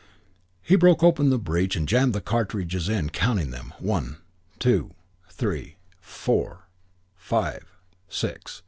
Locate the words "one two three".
3.77-5.75